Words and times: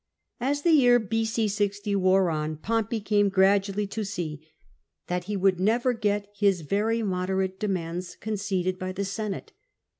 As 0.39 0.63
the 0.63 0.71
year 0.71 0.97
b.c. 0.97 1.47
60 1.47 1.95
wore 1.95 2.31
on, 2.31 2.57
Pompey 2.57 2.99
came 2.99 3.29
gradually 3.29 3.85
to 3.85 4.03
see 4.03 4.41
that 5.05 5.25
he 5.25 5.37
would 5.37 5.59
never 5.59 5.93
get 5.93 6.25
his 6.35 6.61
very 6.61 7.03
moderate 7.03 7.59
demands 7.59 8.15
conceded 8.15 8.79
by 8.79 8.93
the 8.93 9.05
Senate. 9.05 9.51